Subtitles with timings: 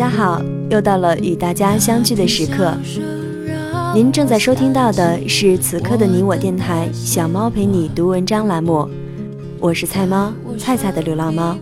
[0.00, 0.40] 大家好，
[0.70, 2.72] 又到了与大家相聚的时刻。
[3.94, 8.88] 您正在收听到的是此刻的你我电台“小猫陪你读文章”栏目，
[9.58, 11.54] 我是菜猫菜菜的流浪猫，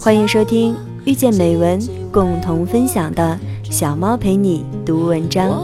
[0.00, 1.78] 欢迎收听遇见美文
[2.10, 3.38] 共同分享的
[3.70, 5.62] “小猫陪你读文章”。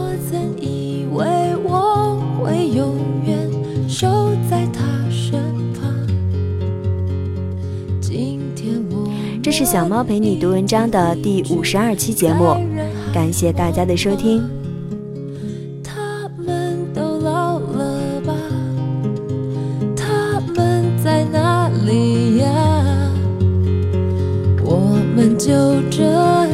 [9.57, 12.57] 是小猫陪你读文章的第五十二期节目，
[13.13, 14.43] 感谢大家的收听。
[25.37, 26.47] 就这样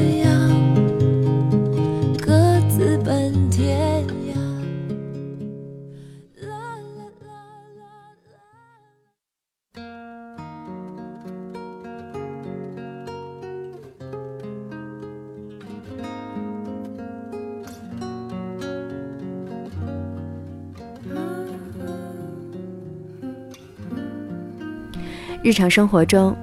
[25.51, 26.33] 日常生活中，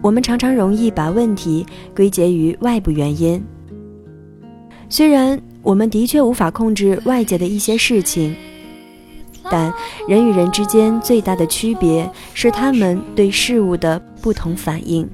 [0.00, 3.44] 我们常常容易把问题归结于外部原因。
[4.88, 8.34] 虽然我们的确无法控制外界的一些事情，
[9.50, 9.70] 但
[10.08, 15.06] 人与人之间最大的区别是他们对事物的不同反应。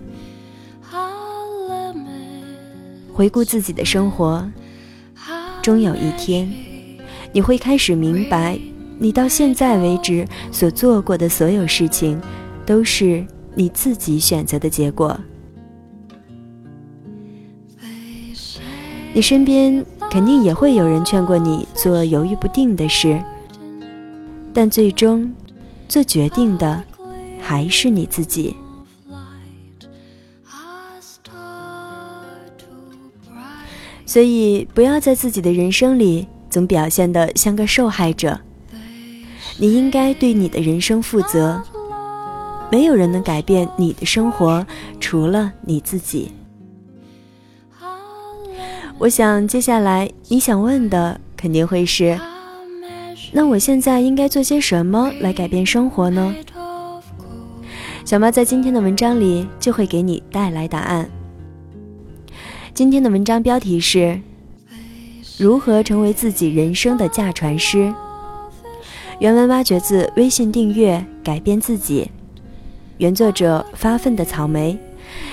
[3.13, 4.49] 回顾自己的生活，
[5.61, 6.49] 终有一天，
[7.33, 8.57] 你会开始明白，
[8.97, 12.21] 你到现在为止所做过的所有事情，
[12.65, 15.19] 都是你自己选择的结果。
[19.13, 23.21] 你身边肯定也会有人劝过你做犹豫不定的事，
[24.55, 25.35] 但最终
[25.89, 26.83] 做决定的
[27.41, 28.55] 还是你自己。
[34.07, 38.41] 所以，不要在自己的人生里总表现的像个受害者。
[39.59, 41.63] 你应该对你的人生负责。
[42.71, 44.65] 没有人能改变你的生活，
[45.01, 46.31] 除了你自己。
[48.99, 52.19] 我想，接下来你想问的肯定会是：
[53.33, 56.35] 那我现在应该做些什么来改变生活呢？
[58.05, 61.09] 小猫在今天的文章里就会给你带来答案。
[62.75, 64.21] 今天的文章标题是：
[65.39, 67.93] 如何成为自己人生的驾船师。
[69.19, 72.11] 原文挖掘自微信订阅“改变自己”，
[73.01, 74.79] 原作者发奋的草莓。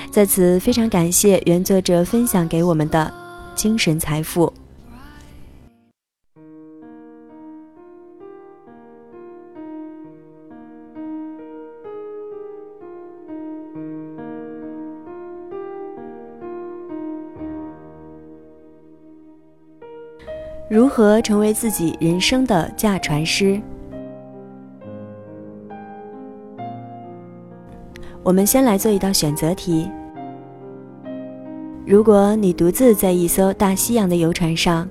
[0.10, 3.14] 在此非常感谢原作者分享给我们的
[3.54, 4.52] 精神财富。
[20.70, 23.62] 如何成为自己人生的驾船师？
[28.28, 29.90] 我们先来做一道选择题。
[31.86, 34.86] 如果你独自在一艘大西洋的游船上，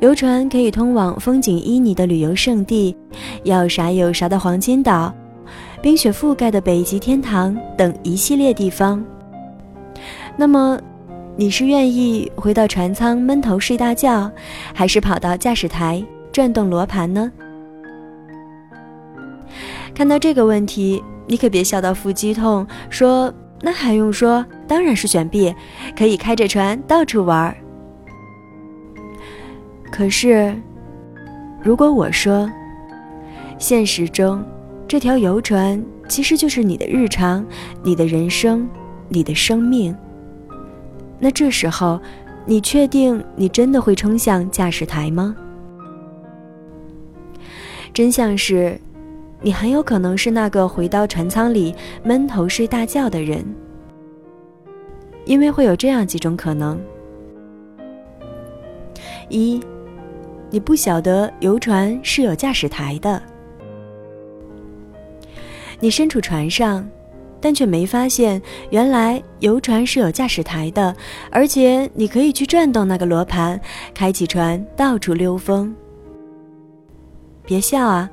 [0.00, 2.94] 游船可以通往风景旖旎的旅游胜地，
[3.44, 5.10] 要啥有啥的黄金岛、
[5.80, 9.02] 冰雪覆盖的北极天堂等一系列地方，
[10.36, 10.78] 那么，
[11.36, 14.30] 你是愿意回到船舱闷头睡大觉，
[14.74, 17.32] 还是跑到驾驶台转动罗盘呢？
[19.94, 25.54] 看到这个问题，你可别笑到腹肌痛，说那还用说，当然是选 B，
[25.96, 27.56] 可以开着船到处玩儿。
[29.90, 30.54] 可是，
[31.62, 32.50] 如果我说，
[33.58, 34.44] 现实中
[34.86, 37.44] 这条游船其实就是你的日常、
[37.82, 38.68] 你的人生、
[39.08, 39.96] 你的生命。
[41.18, 41.98] 那这时候，
[42.44, 45.34] 你确定你真的会冲向驾驶台吗？
[47.94, 48.78] 真相是，
[49.46, 51.72] 你很有可能是那个回到船舱里
[52.02, 53.44] 闷头睡大觉的人，
[55.24, 56.76] 因为会有这样几种可能：
[59.28, 59.60] 一，
[60.50, 63.22] 你不晓得游船是有驾驶台的，
[65.78, 66.84] 你身处船上。
[67.38, 70.96] 但却没发现，原来游船是有驾驶台的，
[71.30, 73.60] 而且你可以去转动那个罗盘，
[73.94, 75.72] 开启船到处溜风。
[77.46, 78.10] 别笑啊，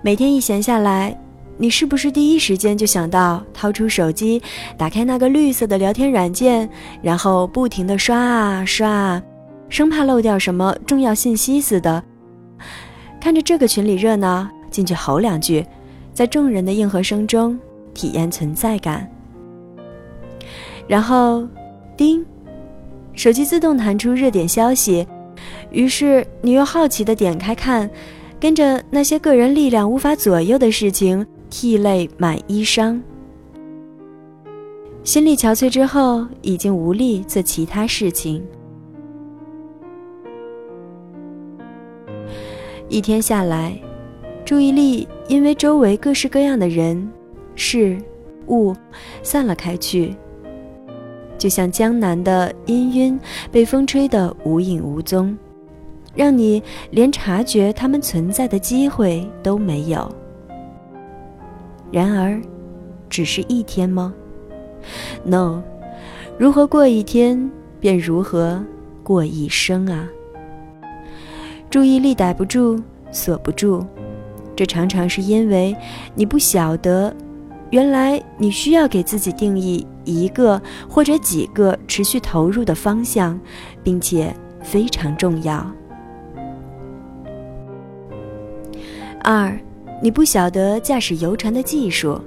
[0.00, 1.18] 每天一闲下来，
[1.58, 4.40] 你是不是第一时间就想到掏出手机，
[4.78, 6.68] 打开那个绿色的聊天软件，
[7.02, 9.22] 然后不停的刷啊刷啊，
[9.68, 12.02] 生怕漏掉什么重要信息似的？
[13.20, 15.66] 看着这个群里热闹，进去吼两句，
[16.14, 17.58] 在众人的应和声中。
[17.94, 19.10] 体验存在感，
[20.86, 21.48] 然后，
[21.96, 22.22] 叮，
[23.14, 25.08] 手机自动弹出热点消息，
[25.70, 27.88] 于是你又好奇的点开看，
[28.38, 33.00] 跟着那些个人力量无法左右的事情，涕泪满衣裳。
[35.04, 38.44] 心力憔悴之后，已经无力做其他事情。
[42.88, 43.80] 一天下来，
[44.44, 47.08] 注意力因为周围各式各样的人、
[47.54, 47.98] 事、
[48.48, 48.74] 物
[49.22, 50.14] 散了开去，
[51.38, 53.18] 就像江南的氤氲
[53.50, 55.36] 被风吹得无影无踪，
[56.16, 60.10] 让你连察觉他们存在的机会都没有。
[61.92, 62.40] 然而，
[63.08, 64.12] 只是一天吗
[65.22, 65.62] ？No，
[66.38, 68.64] 如何过一天，便如何
[69.04, 70.08] 过一生啊！
[71.70, 73.84] 注意力逮不住，锁不住，
[74.56, 75.76] 这常常是因为
[76.14, 77.14] 你不晓得，
[77.70, 83.38] 原来你需要给自己定义一个或者几个持续投入的方向，
[83.84, 85.64] 并且非常重要。
[89.28, 89.58] 二，
[90.00, 92.20] 你不晓得驾驶游船的技术。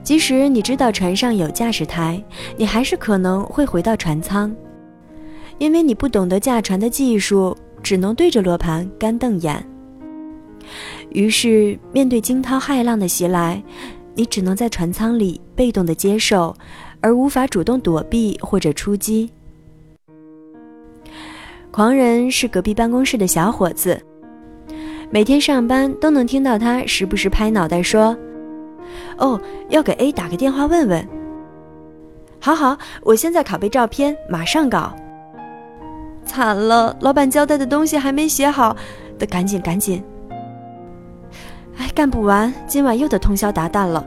[0.00, 2.22] 即使你知道船上有驾驶台，
[2.56, 4.54] 你还是可能会回到船舱，
[5.58, 9.60] 因为你不懂得驾船的技术，只能对着罗盘干瞪眼。
[11.08, 13.60] 于是，面对惊涛骇浪的袭来，
[14.14, 16.54] 你只能在船舱里被动的接受，
[17.00, 19.28] 而无法主动躲避或者出击。
[21.72, 24.00] 狂人是隔壁办公室的小伙子，
[25.12, 28.16] 每天上班都能听到他时不时拍脑袋说。
[29.18, 31.06] 哦，要给 A 打个电话问问。
[32.40, 34.94] 好好，我现在拷贝照片，马上搞。
[36.24, 38.76] 惨了，老板交代的东西还没写好，
[39.18, 40.02] 得赶紧赶紧。
[41.76, 44.04] 哎，干不完，今晚又得通宵达旦了。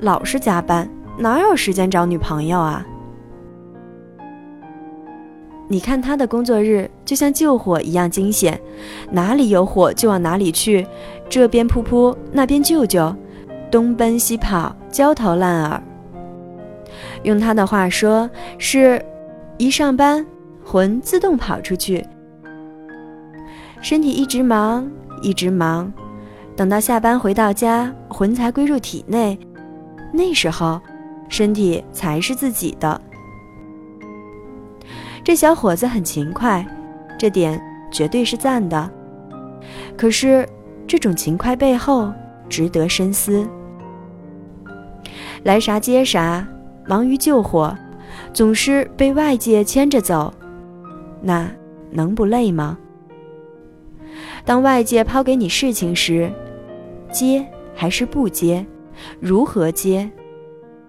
[0.00, 2.86] 老是加班，哪有时间找女朋友啊？
[5.72, 8.60] 你看他的工作日就像救火一样惊险，
[9.10, 10.86] 哪里有火就往哪里去，
[11.30, 13.16] 这边扑扑，那边救救。
[13.70, 15.82] 东奔西跑，焦头烂额。
[17.22, 18.28] 用他的话说，
[18.58, 19.02] 是
[19.56, 20.26] 一上班，
[20.62, 22.06] 魂自动跑出去，
[23.80, 24.86] 身体一直忙，
[25.22, 25.90] 一直忙，
[26.54, 29.38] 等到下班回到家，魂才归入体内，
[30.12, 30.78] 那时候，
[31.30, 33.00] 身体才是自己的。
[35.24, 36.66] 这小伙子很勤快，
[37.18, 37.60] 这点
[37.92, 38.90] 绝对是赞的。
[39.96, 40.48] 可是，
[40.86, 42.12] 这种勤快背后，
[42.48, 43.46] 值得深思。
[45.44, 46.46] 来啥接啥，
[46.86, 47.76] 忙于救火，
[48.32, 50.32] 总是被外界牵着走，
[51.20, 51.48] 那
[51.90, 52.76] 能不累吗？
[54.44, 56.32] 当外界抛给你事情时，
[57.12, 58.66] 接还是不接？
[59.20, 60.10] 如何接？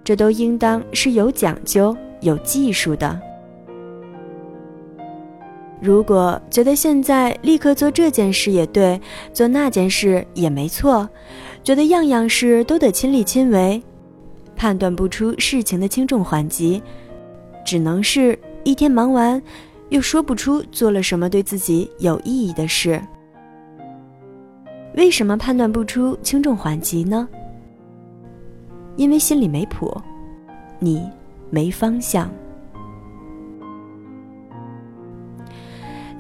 [0.04, 3.22] 这都应当是有讲究、有技术的。
[5.84, 9.02] 如果觉得现在立刻做这件事也对，
[9.34, 11.10] 做那件事也没错，
[11.62, 13.84] 觉得样样事都得亲力亲为。
[14.56, 16.82] 判断不出事情的轻重缓急，
[17.66, 19.44] 只能是一天忙完，
[19.90, 23.02] 又说不出做了什么对自己有意义的事。
[24.96, 27.28] 为什么判断不出轻重缓急呢？
[28.96, 29.94] 因为心里没谱，
[30.80, 31.06] 你
[31.50, 32.32] 没方向。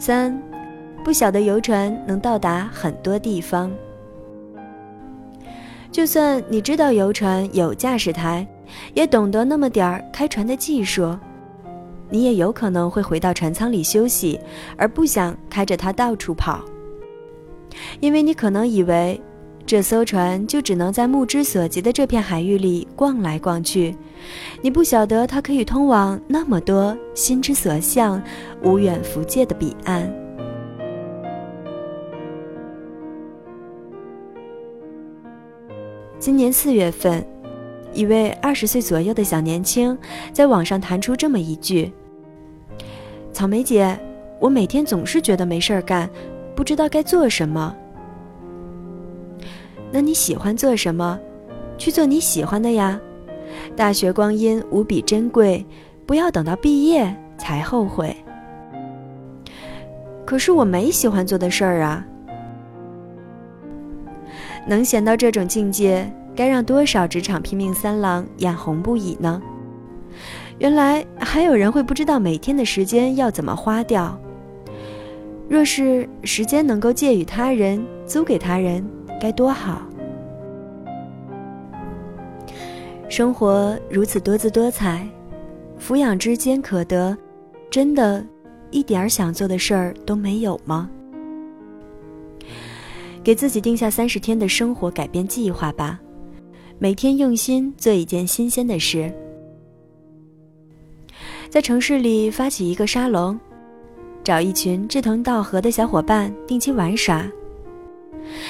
[0.05, 0.37] 三，
[1.01, 3.71] 不晓得游船能到达很多地方。
[5.93, 8.45] 就算你知道游船有驾驶台，
[8.93, 11.17] 也懂得那么点儿开船的技术，
[12.09, 14.37] 你也有可能会回到船舱里休息，
[14.75, 16.59] 而不想开着它到处跑。
[18.01, 19.21] 因为你可能以为，
[19.65, 23.95] 这艘船就只能在目之所及的这片海域里逛来逛去，
[24.61, 28.21] 你不晓得它可以通往那么多心之所向、
[28.61, 30.13] 无远弗届的彼岸。
[36.19, 37.25] 今年四月份，
[37.93, 39.97] 一位二十岁左右的小年轻
[40.31, 41.91] 在网上弹出这么一句
[43.33, 43.97] ：“草莓姐，
[44.39, 46.09] 我每天总是觉得没事儿干，
[46.53, 47.75] 不知道该做什么。
[49.93, 51.19] 那你喜欢做什么？
[51.77, 52.99] 去做你喜欢的呀。
[53.75, 55.63] 大学光阴无比珍贵，
[56.07, 58.15] 不要等到毕业才后悔。
[60.25, 62.03] 可是我没喜欢做的事儿啊。”
[64.65, 69.39] 能闲到这种境界，该让多少职场拼命三郎眼红不已呢？
[70.57, 74.19] 原来还有人会不知道每天的时间要怎么花掉。
[75.47, 78.83] 若是时间能够借与他人，租给他人，
[79.23, 79.81] 该多好！
[83.07, 85.07] 生活如此多姿多彩，
[85.79, 87.17] 抚养之间可得，
[87.71, 88.21] 真的，
[88.69, 90.89] 一点儿想做的事儿都没有吗？
[93.23, 95.97] 给自己定下三十天的生活改变计划吧，
[96.77, 99.09] 每天用心做一件新鲜的事。
[101.49, 103.39] 在城市里发起一个沙龙，
[104.21, 107.25] 找一群志同道合的小伙伴定期玩耍。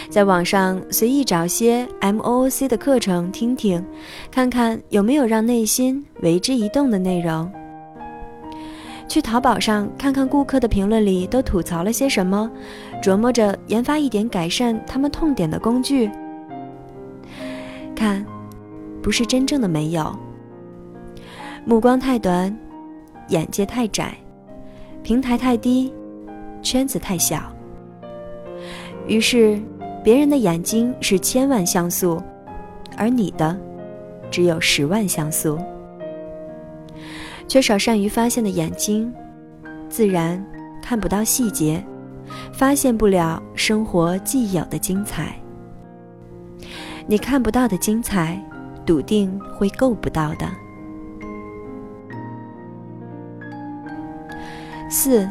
[0.10, 3.84] 在网上随意找些 MOOC 的课程听听，
[4.32, 7.52] 看看有没有让内心为之一动的内容。
[9.08, 12.50] 去淘宝上看看顾客的评论里都吐槽了些什么，
[13.02, 16.10] 琢磨着研发一点改善他们痛点的工具。
[17.96, 18.25] 看，
[19.02, 20.16] 不是真正的没有，
[21.66, 22.56] 目光太短。
[23.30, 24.13] 眼界太窄，
[25.02, 25.94] 平台太低，
[26.62, 27.42] 圈子太小。
[29.08, 29.58] 于是，
[30.03, 32.22] 别人的眼睛是千万像素，
[32.98, 33.57] 而你的
[34.29, 35.57] 只有十万像素。
[37.48, 39.13] 缺少善于发现的眼睛，
[39.88, 40.43] 自然
[40.81, 41.81] 看不到细节，
[42.51, 45.33] 发现不了生活既有的精彩。
[47.07, 48.38] 你看不到的精彩，
[48.86, 50.50] 笃定会够不到的。
[54.89, 55.29] 四，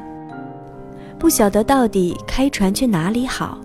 [1.19, 3.59] 不晓得到底开船去哪里好。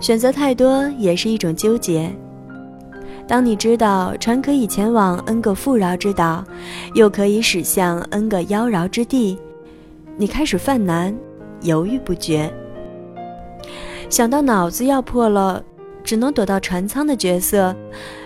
[0.00, 2.10] 选择太多也是一种纠结。
[3.28, 6.44] 当你知道船可以前往 N 个富饶之岛，
[6.94, 9.38] 又可以驶向 N 个妖娆之地，
[10.16, 11.14] 你开始犯难，
[11.60, 12.52] 犹豫不决。
[14.08, 15.62] 想到脑子要破了，
[16.02, 17.76] 只能躲到船舱的角色，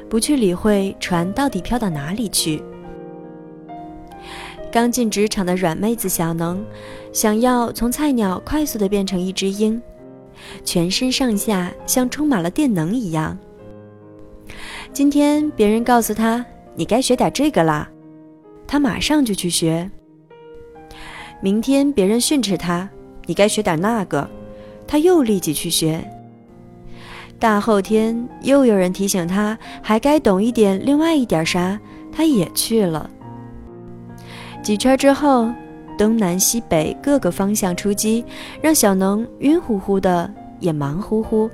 [0.09, 2.63] 不去理会船到底飘到哪里去。
[4.73, 6.65] 刚进职场的软妹子小能，
[7.13, 9.81] 想要从菜鸟快速的变成一只鹰，
[10.65, 13.37] 全身上下像充满了电能一样。
[14.93, 17.89] 今天别人告诉他你该学点这个啦，
[18.67, 19.91] 他马上就去学。
[21.41, 22.89] 明天别人训斥他
[23.27, 24.29] 你该学点那个，
[24.87, 26.03] 他又立即去学。
[27.39, 31.79] 大后天又有人提醒他还该懂一点另外一点啥，
[32.13, 33.11] 他也去了。
[34.63, 35.51] 几圈之后，
[35.97, 38.25] 东南西北各个方向出击，
[38.61, 41.51] 让小能晕乎乎的，也忙乎乎，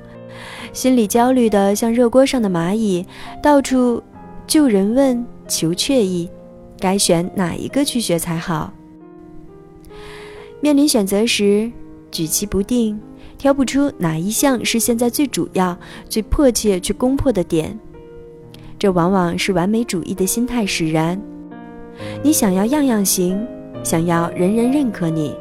[0.73, 3.05] 心里焦虑的像热锅上的蚂蚁，
[3.43, 4.03] 到处
[4.47, 6.29] 救人问求确意，
[6.79, 8.73] 该选哪一个去学才好？
[10.61, 11.71] 面临选择时，
[12.11, 13.01] 举棋不定，
[13.39, 15.77] 挑不出哪一项是现在最主要、
[16.09, 17.79] 最迫切去攻破的点，
[18.79, 21.21] 这往往是完美主义的心态使然。
[22.23, 23.47] 你想要样样行，
[23.83, 25.35] 想要人人认可你，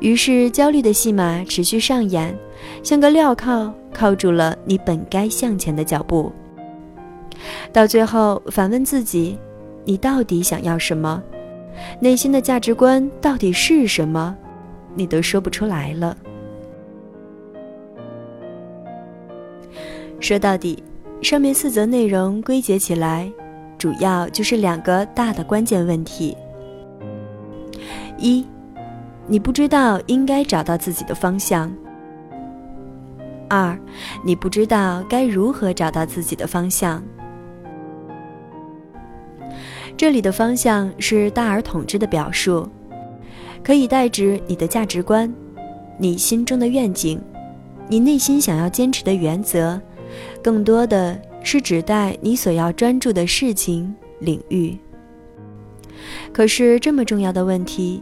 [0.00, 2.36] 于是焦虑的戏码持续上演，
[2.82, 6.30] 像个镣铐铐住了你本该向前的脚步。
[7.72, 9.38] 到最后反问自己：
[9.84, 11.22] 你到底想要什么？
[11.98, 14.36] 内心的价值观到底是什么？
[14.94, 16.16] 你都说不出来了。
[20.20, 20.80] 说到底，
[21.22, 23.32] 上面四则内容归结起来。
[23.78, 26.36] 主要就是两个大的关键问题：
[28.22, 28.46] 一，
[29.26, 31.68] 你不知道应该找到自己的方向；
[33.48, 33.76] 二，
[34.24, 37.02] 你不知道该如何找到自己的方向。
[39.96, 42.68] 这里的方向是大而统之的表述，
[43.62, 45.30] 可以代指你的价值观、
[45.98, 47.20] 你心中的愿景、
[47.88, 49.78] 你内心想要坚持的原则，
[50.42, 51.20] 更多的。
[51.44, 54.78] 是指代你所要专注的事情领域。
[56.32, 58.00] 可是这么重要的问题，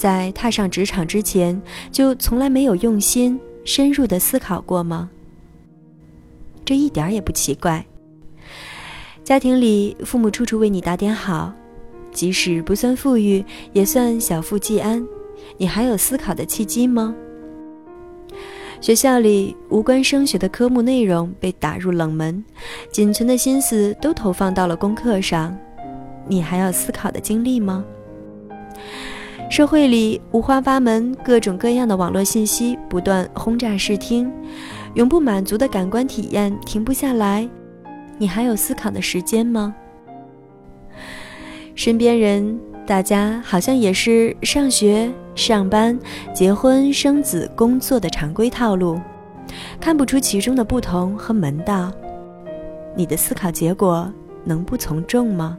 [0.00, 1.60] 在踏上职场之前，
[1.92, 5.10] 就从来没有用心深入的思考过吗？
[6.64, 7.84] 这一点也不奇怪。
[9.22, 11.52] 家庭里，父母处处为你打点好，
[12.12, 15.06] 即使不算富裕，也算小富即安，
[15.58, 17.14] 你还有思考的契机吗？
[18.80, 22.42] 学校里无关升学的科目内容被打入冷门，
[22.90, 25.54] 仅存的心思都投放到了功课上，
[26.26, 27.84] 你还要思考的精力吗？
[29.50, 34.30] 社会里五花八门、各种各样的网络信息不断轰炸视听，
[34.94, 37.46] 永不满足的感官体验停不下来，
[38.16, 39.74] 你还有思考的时间吗？
[41.74, 42.58] 身边人。
[42.86, 45.96] 大家好像也是上学、上班、
[46.34, 48.98] 结婚、生子、工作的常规套路，
[49.80, 51.92] 看不出其中的不同和门道。
[52.96, 54.12] 你的思考结果
[54.44, 55.56] 能不从众吗？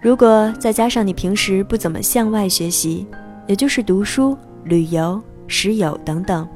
[0.00, 3.06] 如果再加上你平时不怎么向外学习，
[3.46, 6.48] 也就是读书、旅游、室友等等，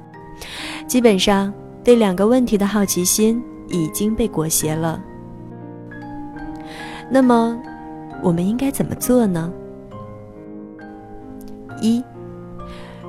[0.87, 1.53] 基本上
[1.85, 4.99] 对两个问题的好奇心已经被裹挟了。
[7.11, 7.61] 那么，
[8.23, 9.53] 我们应该怎么做呢？
[11.83, 12.03] 一，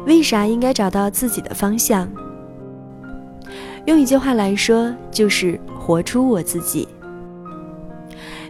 [0.06, 2.10] 为啥应该找到自己的方向？
[3.86, 6.86] 用一句话来说，就是活出我自己。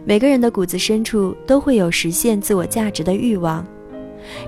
[0.08, 3.66] 每个人的骨子深处都会有实现自我价值的欲望，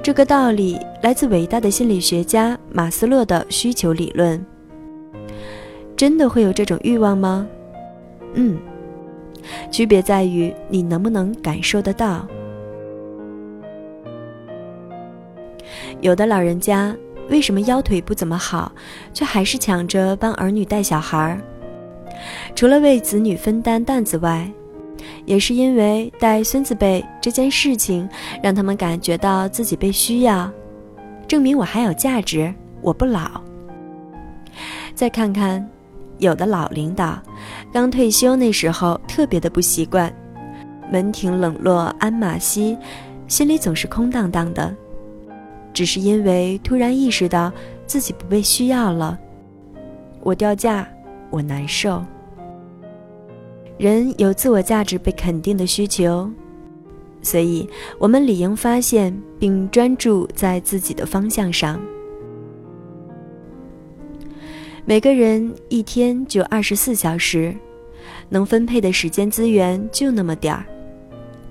[0.01, 4.47] 这个道理来自伟大的心理学家马斯洛的需求理论。
[5.97, 7.45] 真的会有这种欲望吗？
[8.35, 8.57] 嗯，
[9.69, 12.25] 区别在于你能不能感受得到。
[16.01, 16.97] 有的老人家
[17.29, 18.71] 为什么腰腿不怎么好，
[19.13, 21.41] 却还是抢着帮儿女带小孩儿？
[22.55, 24.49] 除了为子女分担担子外，
[25.25, 28.09] 也是因为带孙子辈这件事情，
[28.43, 30.51] 让他们感觉到自己被需要，
[31.27, 33.41] 证明我还有价值，我不老。
[34.95, 35.69] 再看看，
[36.19, 37.21] 有的老领导
[37.73, 40.13] 刚退休那时候特别的不习惯，
[40.91, 42.77] 门庭冷落鞍马稀，
[43.29, 44.75] 心里总是空荡荡的。
[45.73, 47.53] 只是因为突然意识到
[47.87, 49.17] 自己不被需要了，
[50.23, 50.89] 我掉价，
[51.31, 52.03] 我难受。
[53.79, 56.29] 人有自我价值被肯定的需求，
[57.23, 57.69] 所以
[57.99, 61.81] 我们理应发现并专注在自己的方向上。
[64.85, 67.55] 每个人一天就二十四小时，
[68.29, 70.65] 能分配的时间资源就那么点儿，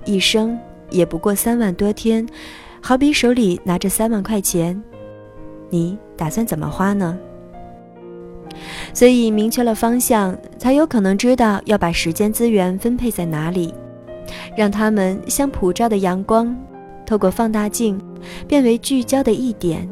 [0.04, 0.58] 一生
[0.90, 2.26] 也不过三万多天。
[2.80, 4.80] 好比手里拿着三万块钱，
[5.70, 7.18] 你打算怎么花呢？
[8.92, 13.74] 所以明确了方向，才有可能知道要把时间资源分配在哪里，
[14.56, 16.56] 让他们像普照的阳光，
[17.06, 18.00] 透过放大镜
[18.46, 19.88] 变为聚焦的一点。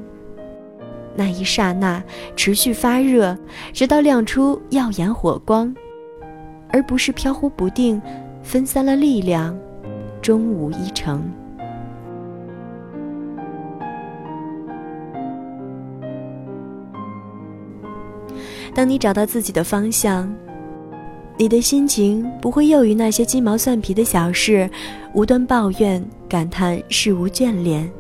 [1.15, 2.03] 那一刹那
[2.37, 3.37] 持续发热，
[3.73, 5.75] 直到亮出耀眼火光，
[6.69, 8.01] 而不是飘忽不定，
[8.43, 9.57] 分散了力量，
[10.21, 11.23] 终无一成。
[18.77, 20.31] 当你找到自己的方向，
[21.39, 24.69] 你的心情不会囿于那些鸡毛蒜皮的小事，
[25.15, 27.91] 无端抱怨、感叹事无眷恋。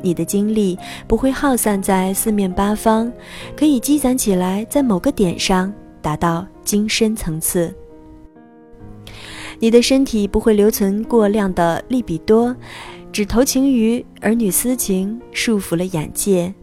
[0.00, 3.12] 你的精力不会耗散在四面八方，
[3.54, 5.70] 可以积攒起来，在某个点上
[6.00, 7.74] 达到精深层次。
[9.58, 12.56] 你的身体不会留存过量的利比多，
[13.12, 16.54] 只投情于儿女私情，束缚了眼界。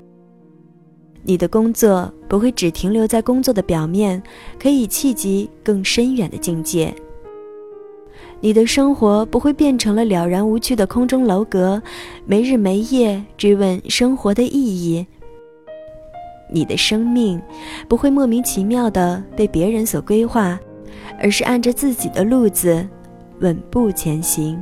[1.25, 4.21] 你的工作不会只停留在工作的表面，
[4.59, 6.93] 可以企及更深远的境界。
[8.41, 11.81] 你的生活不会变成了了然无趣的空中楼阁，
[12.25, 15.07] 没日没夜追问生活的意义。
[16.51, 17.41] 你的生命
[17.87, 20.59] 不会莫名其妙的被别人所规划，
[21.21, 22.85] 而是按着自己的路子
[23.39, 24.61] 稳步前行。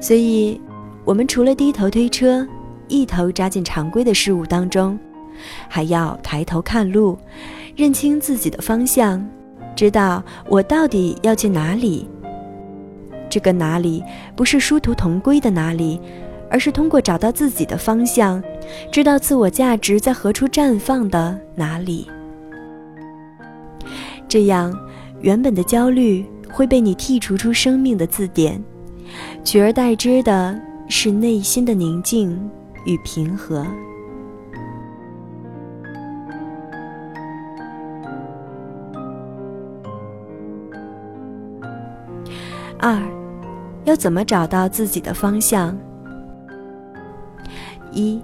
[0.00, 0.60] 所以，
[1.02, 2.46] 我们除了低头推车。
[2.90, 4.98] 一头扎进常规的事物当中，
[5.68, 7.16] 还要抬头看路，
[7.76, 9.24] 认清自己的方向，
[9.74, 12.06] 知道我到底要去哪里。
[13.30, 14.02] 这个哪里
[14.34, 16.00] 不是殊途同归的哪里，
[16.50, 18.42] 而是通过找到自己的方向，
[18.90, 22.08] 知道自我价值在何处绽放的哪里。
[24.28, 24.76] 这样，
[25.20, 28.62] 原本的焦虑会被你剔除出生命的字典，
[29.44, 32.50] 取而代之的是内心的宁静。
[32.84, 33.66] 与平和。
[42.78, 42.98] 二，
[43.84, 45.76] 要怎么找到自己的方向？
[47.92, 48.22] 一，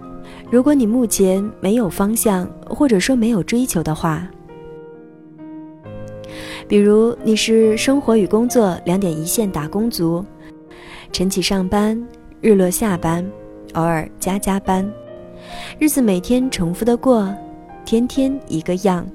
[0.51, 4.27] 如果你目前没有方向，或者说没有追求的话，
[6.67, 10.25] 比如你是生活与工作两点一线打工族，
[11.13, 12.03] 晨起上班，
[12.41, 13.23] 日落下班。
[13.77, 14.91] 偶尔加加班，
[15.79, 17.33] 日子每天重复的过，
[17.85, 19.07] 天天一个样，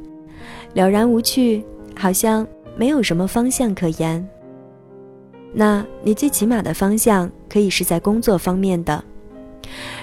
[0.73, 1.63] 了然无趣，
[1.97, 2.47] 好像
[2.77, 4.25] 没有什么方向可言。
[5.53, 9.03] 那你最起码的方向可以是在工作方面的，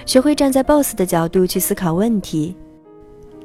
[0.05, 2.53] 学会站在 boss 的角度去思考问题，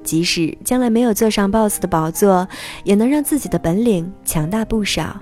[0.02, 2.46] 即使将来没有坐上 boss 的宝座，
[2.82, 5.18] 也能让自己的本领强大不少。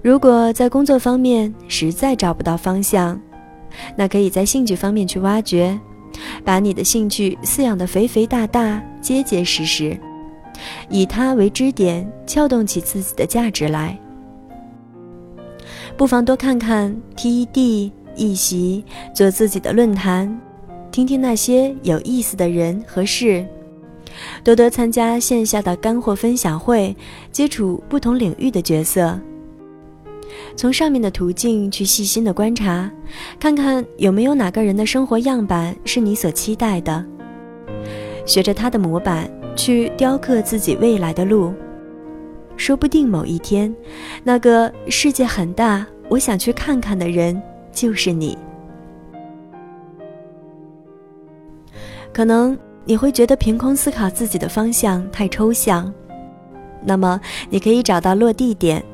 [0.00, 3.20] 如果在工作方面实在找不到方向，
[3.96, 5.78] 那可以在兴趣方面去挖掘，
[6.44, 9.98] 把你的兴趣饲养得肥肥大大、结结实实，
[10.88, 13.98] 以它为支点，撬动起自己的价值来。
[15.96, 20.40] 不妨多看看 TED、一席，做自己的论坛，
[20.90, 23.46] 听听那些有意思的人和事，
[24.42, 26.96] 多多参加线下的干货分享会，
[27.30, 29.18] 接触不同领域的角色。
[30.56, 32.90] 从上面的途径去细心的观察，
[33.38, 37.04] 看看有没有哪个人的生活样板是你所期待的，
[38.26, 41.52] 学着他的模板去雕刻自己未来的路。
[42.56, 43.74] 说不定某一天，
[44.22, 47.40] 那个世界很大，我想去看看的人
[47.72, 48.36] 就是你。
[52.12, 55.92] 可能你会觉得凭空思考自己的方向太抽象，
[56.84, 57.18] 那么
[57.48, 58.84] 你可以找到落地点，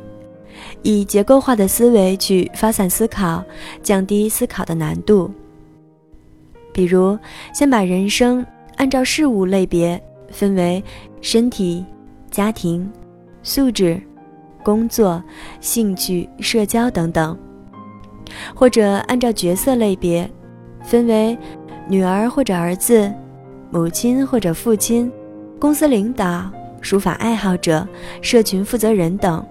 [0.83, 3.43] 以结构化的思维去发散思考，
[3.83, 5.31] 降低思考的难度。
[6.73, 7.19] 比如，
[7.53, 8.45] 先把人生
[8.77, 10.83] 按照事物类别分为
[11.21, 11.85] 身体、
[12.31, 12.91] 家庭。
[13.41, 13.99] 素质、
[14.63, 15.23] 工作、
[15.61, 17.39] 兴趣、社交等等，
[18.55, 20.29] 或者按照角色类别，
[20.83, 21.39] 分为
[21.89, 23.11] 女儿或者儿子、
[23.71, 25.11] 母亲或者父亲、
[25.59, 26.51] 公司领导、
[26.83, 27.89] 书法爱好者、
[28.21, 29.43] 社群负责人等，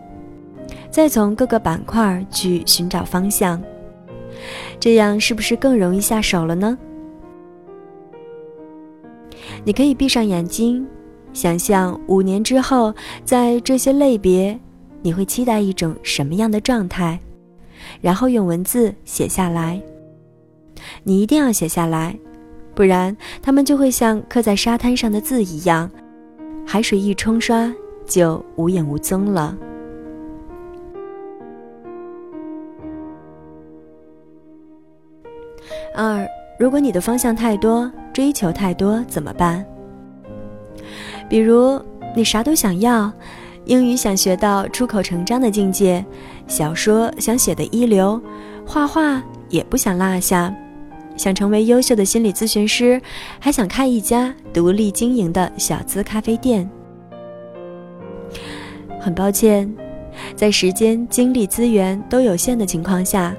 [0.90, 3.62] 再从各个板块去寻找方向，
[4.80, 6.78] 这样是不是更容易下手了呢？
[9.64, 10.86] 你可以闭上眼睛。
[11.34, 14.60] 想象五年之后，在这些类别，
[15.04, 17.20] 你会期待一种什么样的状态？
[18.02, 19.80] 然后用文字写下来。
[21.04, 22.18] 你一定要写下来，
[22.74, 25.92] 不然它们就会像刻在沙滩上的字一样，
[26.66, 27.72] 海水一冲刷
[28.08, 29.56] 就无影无踪了。
[35.98, 36.30] 二，
[36.60, 39.66] 如果你的方向太多，追求太多，怎么办？
[41.28, 41.82] 比如，
[42.16, 43.12] 你啥都想要，
[43.66, 46.06] 英语想学到出口成章的境界，
[46.46, 48.22] 小说想写的一流，
[48.64, 50.54] 画画也不想落下，
[51.18, 53.02] 想成为优秀的心理咨询师，
[53.40, 56.70] 还想开一家独立经营的小资咖啡店。
[59.00, 59.74] 很抱歉，
[60.36, 63.36] 在时间、精力、资源都有限的情况下，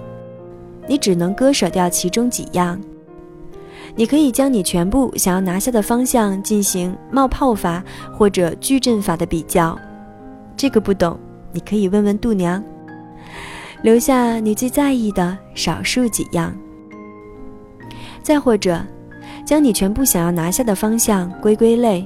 [0.88, 2.80] 你只能割舍掉其中几样。
[3.94, 9.78] 你可以将你全部想要拿下的方向进行冒泡法或者矩阵法的比较，
[10.56, 11.18] 这个不懂，
[11.52, 12.62] 你可以问问度娘。
[13.82, 16.52] 留下你最在意的少数几样，
[18.22, 18.80] 再或者，
[19.44, 22.04] 将你全部想要拿下的方向归归类，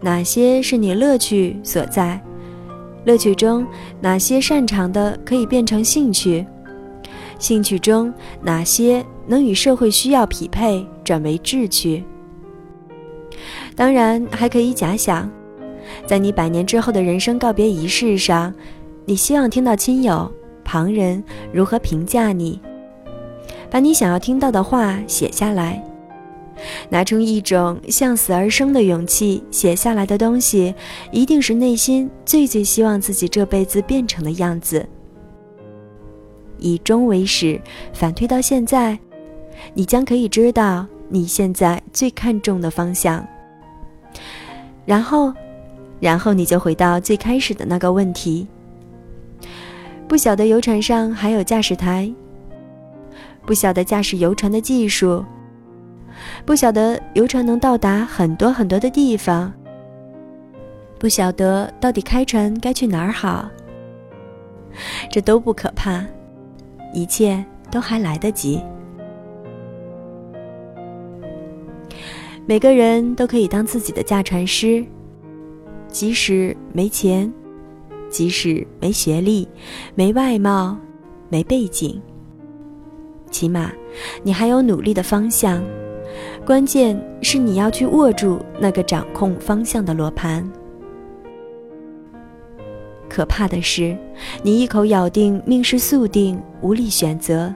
[0.00, 2.20] 哪些是你乐趣所在？
[3.04, 3.66] 乐趣中
[4.00, 6.46] 哪些擅长的可以变成兴趣？
[7.38, 9.04] 兴趣中哪些？
[9.26, 12.02] 能与社会需要匹配，转为志趣。
[13.76, 15.30] 当然，还可以假想，
[16.06, 18.54] 在你百年之后的人生告别仪式上，
[19.04, 20.32] 你希望听到亲友、
[20.64, 21.22] 旁人
[21.52, 22.58] 如何评价你。
[23.70, 25.84] 把你想要听到的话写下来，
[26.88, 30.74] 拿出一种向死而生的勇气写下来的东西，
[31.12, 34.88] 一定是内心最最希望自己这辈子变成的样子。
[36.58, 37.60] 以终为始，
[37.92, 38.98] 反推到现在。
[39.74, 43.26] 你将可以知道你现在最看重的方向，
[44.86, 45.32] 然后，
[45.98, 48.46] 然后你就回到最开始的那个问题：
[50.06, 52.12] 不晓得游船上还有驾驶台，
[53.44, 55.24] 不晓得驾驶游船的技术，
[56.44, 59.52] 不晓得游船能到达很多很多的地方，
[60.98, 63.48] 不晓得到底开船该去哪儿好。
[65.10, 66.04] 这都不可怕，
[66.98, 68.60] 一切都还来得及。
[72.44, 74.84] 每个人都可以当自己的驾船师，
[75.86, 77.32] 即使没钱，
[78.08, 79.46] 即使没学历、
[79.94, 80.76] 没外貌、
[81.28, 82.00] 没背景，
[83.30, 83.70] 起码
[84.22, 85.62] 你还有努力的方向。
[86.44, 90.50] 关键是你要去握住那个掌控方向的罗盘。
[93.18, 93.98] 可怕的是，
[94.44, 97.52] 你一口咬定命是宿定，无力选择；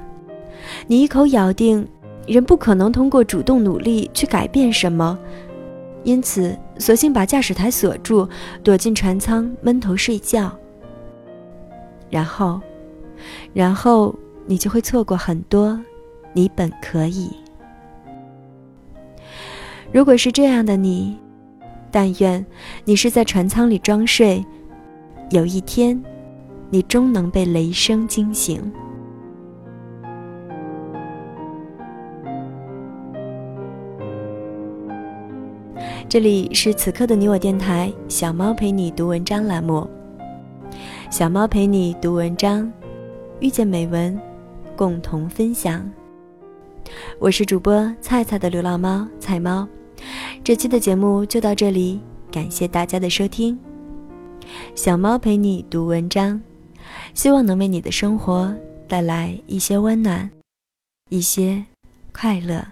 [0.89, 1.87] 你一口咬定。
[2.27, 5.17] 人不可能通过主动努力去改变什么，
[6.03, 8.29] 因此索性把驾驶台锁住，
[8.65, 10.51] 躲进船舱闷头睡觉。
[12.11, 12.61] 然后，
[13.53, 14.13] 然后
[14.47, 15.81] 你就会错过很多
[16.33, 17.31] 你本可以。
[19.93, 21.17] 如果是这样的你，
[21.93, 22.45] 但愿
[22.85, 24.45] 你是在船舱里装睡，
[25.33, 25.99] 有一天，
[26.69, 28.71] 你终能被雷声惊醒。
[36.07, 39.89] 这里是此刻的你我电台，小猫陪你读文章栏目。
[41.11, 42.71] 小猫陪你读文章，
[43.41, 44.21] 遇见美文，
[44.77, 45.91] 共同分享。
[47.19, 49.67] 我是主播菜菜的流浪猫菜猫，
[50.45, 53.59] 这期的节目就到这里，感谢大家的收听。
[54.75, 56.41] 小猫陪你读文章，
[57.15, 58.55] 希望能为你的生活
[58.89, 60.31] 带来一些温暖，
[61.11, 61.65] 一些
[62.13, 62.67] 快乐。